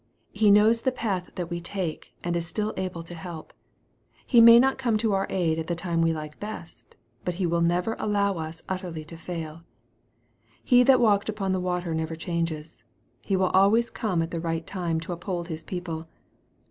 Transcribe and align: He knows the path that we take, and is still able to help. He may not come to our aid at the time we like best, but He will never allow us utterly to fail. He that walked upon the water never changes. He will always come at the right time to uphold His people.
He 0.31 0.49
knows 0.49 0.81
the 0.81 0.91
path 0.91 1.29
that 1.35 1.51
we 1.51 1.61
take, 1.61 2.11
and 2.23 2.35
is 2.35 2.47
still 2.47 2.73
able 2.75 3.03
to 3.03 3.13
help. 3.13 3.53
He 4.25 4.41
may 4.41 4.57
not 4.57 4.79
come 4.79 4.97
to 4.97 5.13
our 5.13 5.27
aid 5.29 5.59
at 5.59 5.67
the 5.67 5.75
time 5.75 6.01
we 6.01 6.11
like 6.11 6.39
best, 6.39 6.95
but 7.23 7.35
He 7.35 7.45
will 7.45 7.61
never 7.61 7.95
allow 7.99 8.39
us 8.39 8.63
utterly 8.67 9.05
to 9.05 9.15
fail. 9.15 9.61
He 10.63 10.81
that 10.81 10.99
walked 10.99 11.29
upon 11.29 11.51
the 11.51 11.59
water 11.61 11.93
never 11.93 12.15
changes. 12.15 12.83
He 13.21 13.35
will 13.35 13.49
always 13.51 13.91
come 13.91 14.23
at 14.23 14.31
the 14.31 14.39
right 14.39 14.65
time 14.65 14.99
to 15.01 15.13
uphold 15.13 15.49
His 15.49 15.63
people. 15.63 16.07